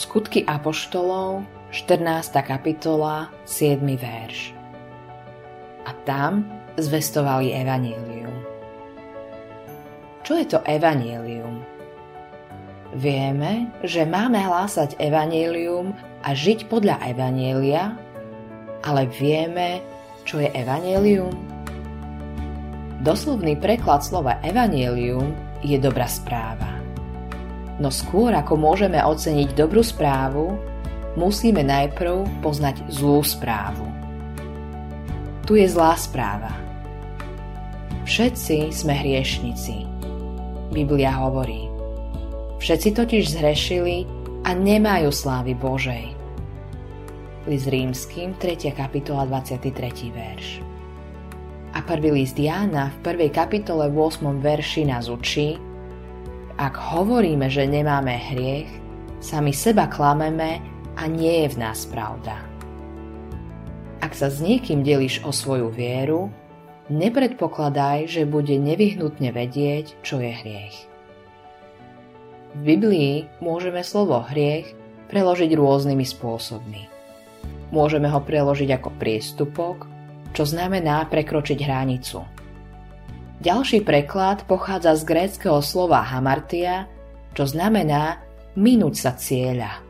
Skutky 0.00 0.48
Apoštolov, 0.48 1.44
14. 1.76 2.32
kapitola, 2.40 3.28
7. 3.44 3.84
verš. 3.84 4.56
A 5.84 5.92
tam 6.08 6.48
zvestovali 6.80 7.52
evanílium. 7.52 8.32
Čo 10.24 10.40
je 10.40 10.46
to 10.48 10.64
evanílium? 10.64 11.60
Vieme, 12.96 13.68
že 13.84 14.08
máme 14.08 14.40
hlásať 14.40 14.96
evanílium 14.96 15.92
a 16.24 16.32
žiť 16.32 16.72
podľa 16.72 16.96
evanília, 17.04 17.92
ale 18.80 19.04
vieme, 19.04 19.84
čo 20.24 20.40
je 20.40 20.48
evanílium? 20.48 21.36
Doslovný 23.04 23.52
preklad 23.60 24.00
slova 24.00 24.40
evanílium 24.40 25.36
je 25.60 25.76
dobrá 25.76 26.08
správa. 26.08 26.79
No 27.80 27.88
skôr 27.88 28.36
ako 28.36 28.60
môžeme 28.60 29.00
oceniť 29.00 29.56
dobrú 29.56 29.80
správu, 29.80 30.52
musíme 31.16 31.64
najprv 31.64 32.28
poznať 32.44 32.84
zlú 32.92 33.24
správu. 33.24 33.88
Tu 35.48 35.64
je 35.64 35.66
zlá 35.66 35.96
správa. 35.96 36.52
Všetci 38.04 38.68
sme 38.68 38.92
hriešnici. 39.00 39.88
Biblia 40.70 41.16
hovorí. 41.24 41.72
Všetci 42.60 42.88
totiž 42.92 43.24
zhrešili 43.40 44.04
a 44.44 44.52
nemajú 44.52 45.08
slávy 45.08 45.56
Božej. 45.56 46.12
List 47.48 47.66
rímským, 47.72 48.36
3. 48.36 48.76
kapitola, 48.76 49.24
23. 49.24 50.12
verš. 50.12 50.60
A 51.72 51.80
prvý 51.80 52.12
list 52.12 52.36
Jána 52.36 52.92
v 53.00 53.16
1. 53.16 53.32
kapitole 53.32 53.88
8. 53.88 54.20
verši 54.36 54.84
nás 54.84 55.08
učí, 55.08 55.69
ak 56.60 56.76
hovoríme, 56.76 57.48
že 57.48 57.64
nemáme 57.64 58.20
hriech, 58.20 58.68
sami 59.24 59.56
seba 59.56 59.88
klameme 59.88 60.60
a 61.00 61.08
nie 61.08 61.48
je 61.48 61.56
v 61.56 61.60
nás 61.64 61.88
pravda. 61.88 62.36
Ak 64.04 64.12
sa 64.12 64.28
s 64.28 64.44
niekým 64.44 64.84
delíš 64.84 65.24
o 65.24 65.32
svoju 65.32 65.72
vieru, 65.72 66.28
nepredpokladaj, 66.92 68.12
že 68.12 68.28
bude 68.28 68.60
nevyhnutne 68.60 69.32
vedieť, 69.32 69.96
čo 70.04 70.20
je 70.20 70.32
hriech. 70.36 70.76
V 72.50 72.60
Biblii 72.60 73.24
môžeme 73.40 73.80
slovo 73.80 74.20
hriech 74.28 74.76
preložiť 75.08 75.56
rôznymi 75.56 76.04
spôsobmi. 76.04 76.82
Môžeme 77.72 78.12
ho 78.12 78.20
preložiť 78.20 78.76
ako 78.76 78.90
priestupok, 79.00 79.88
čo 80.36 80.44
znamená 80.44 81.08
prekročiť 81.08 81.56
hranicu. 81.62 82.39
Ďalší 83.40 83.88
preklad 83.88 84.44
pochádza 84.44 85.00
z 85.00 85.08
gréckého 85.08 85.64
slova 85.64 86.04
hamartia, 86.04 86.84
čo 87.32 87.48
znamená 87.48 88.20
minúť 88.52 88.94
sa 89.00 89.16
cieľa. 89.16 89.80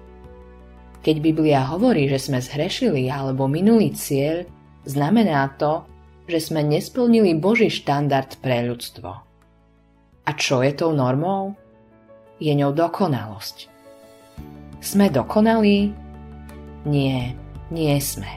Keď 1.03 1.17
Biblia 1.19 1.67
hovorí, 1.67 2.07
že 2.07 2.23
sme 2.23 2.39
zhrešili 2.39 3.11
alebo 3.11 3.51
minulý 3.51 3.91
cieľ, 3.91 4.47
znamená 4.87 5.51
to, 5.59 5.83
že 6.31 6.47
sme 6.47 6.63
nesplnili 6.63 7.35
Boží 7.35 7.75
štandard 7.75 8.39
pre 8.39 8.71
ľudstvo. 8.71 9.11
A 10.23 10.31
čo 10.39 10.63
je 10.63 10.71
tou 10.71 10.95
normou? 10.95 11.59
Je 12.39 12.55
ňou 12.55 12.71
dokonalosť. 12.71 13.67
Sme 14.79 15.11
dokonalí? 15.11 15.91
Nie, 16.87 17.35
nie 17.75 17.99
sme. 17.99 18.31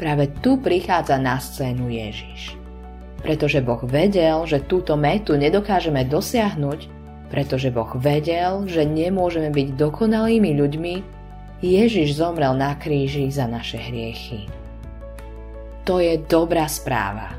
Práve 0.00 0.32
tu 0.40 0.56
prichádza 0.56 1.20
na 1.20 1.36
scénu 1.36 1.92
Ježiš. 1.92 2.63
Pretože 3.24 3.64
Boh 3.64 3.80
vedel, 3.88 4.44
že 4.44 4.60
túto 4.60 5.00
metu 5.00 5.32
nedokážeme 5.34 6.04
dosiahnuť, 6.04 6.92
pretože 7.32 7.72
Boh 7.72 7.88
vedel, 7.96 8.68
že 8.68 8.84
nemôžeme 8.84 9.48
byť 9.48 9.68
dokonalými 9.80 10.52
ľuďmi, 10.60 10.94
Ježiš 11.64 12.20
zomrel 12.20 12.52
na 12.52 12.76
kríži 12.76 13.32
za 13.32 13.48
naše 13.48 13.80
hriechy. 13.80 14.44
To 15.88 15.96
je 15.96 16.20
dobrá 16.28 16.68
správa. 16.68 17.32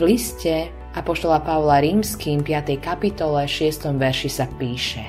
V 0.00 0.08
liste 0.08 0.72
Apoštola 0.96 1.44
Pavla 1.44 1.84
Rímským 1.84 2.40
5. 2.40 2.80
kapitole 2.80 3.44
6. 3.44 3.92
verši 4.00 4.30
sa 4.32 4.48
píše 4.56 5.04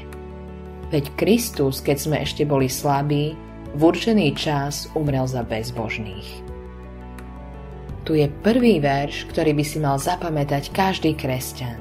Veď 0.91 1.07
Kristus, 1.15 1.79
keď 1.79 1.97
sme 1.97 2.17
ešte 2.19 2.43
boli 2.43 2.67
slabí, 2.67 3.33
v 3.71 3.79
určený 3.79 4.35
čas 4.35 4.91
umrel 4.91 5.23
za 5.23 5.47
bezbožných. 5.47 6.50
Tu 8.01 8.17
je 8.17 8.27
prvý 8.41 8.81
verš, 8.81 9.29
ktorý 9.29 9.53
by 9.53 9.63
si 9.65 9.77
mal 9.77 10.01
zapamätať 10.01 10.73
každý 10.73 11.13
kresťan. 11.13 11.77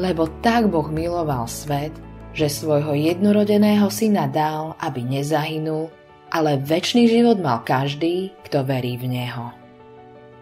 Lebo 0.00 0.26
tak 0.40 0.72
Boh 0.72 0.88
miloval 0.88 1.44
svet, 1.46 1.92
že 2.34 2.50
svojho 2.50 2.96
jednorodeného 2.96 3.86
syna 3.92 4.26
dal, 4.26 4.74
aby 4.82 5.06
nezahynul, 5.06 5.92
ale 6.34 6.58
väčší 6.58 7.06
život 7.06 7.38
mal 7.38 7.62
každý, 7.62 8.34
kto 8.48 8.66
verí 8.66 8.98
v 8.98 9.06
Neho. 9.06 9.54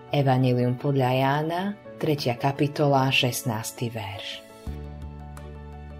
Evangelium 0.08 0.80
podľa 0.80 1.10
Jána, 1.12 1.62
3. 2.00 2.40
kapitola, 2.40 3.12
16. 3.12 3.92
verš. 3.92 4.40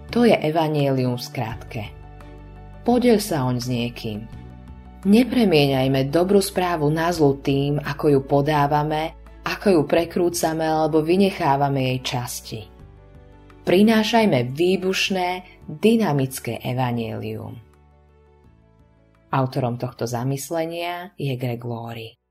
To 0.09 0.25
je 0.25 0.33
Evangelium 0.33 1.17
v 1.17 1.23
skratke. 1.23 1.83
Podel 2.85 3.17
sa 3.17 3.45
oň 3.45 3.55
s 3.57 3.67
niekým. 3.69 4.42
Nepremieňajme 5.03 6.07
dobrú 6.07 6.39
správu 6.39 6.87
na 6.87 7.11
zlu 7.11 7.35
tým, 7.43 7.75
ako 7.75 8.05
ju 8.07 8.19
podávame, 8.23 9.11
ako 9.43 9.67
ju 9.75 9.81
prekrúcame 9.83 10.63
alebo 10.63 11.03
vynechávame 11.03 11.91
jej 11.91 11.99
časti. 11.99 12.59
Prinášajme 13.67 14.55
výbušné, 14.55 15.29
dynamické 15.67 16.63
evanielium. 16.63 17.59
Autorom 19.27 19.75
tohto 19.75 20.07
zamyslenia 20.07 21.11
je 21.19 21.35
Greg 21.35 21.59
Laurie. 21.67 22.22